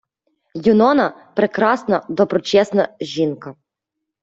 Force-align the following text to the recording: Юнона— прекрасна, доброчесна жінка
Юнона— 0.67 1.05
прекрасна, 1.35 2.01
доброчесна 2.09 2.89
жінка 3.15 3.55